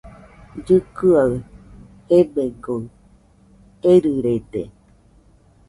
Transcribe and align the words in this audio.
Llɨkɨaɨ 0.59 1.33
gebegoɨ 2.09 2.85
erɨrede. 3.91 4.63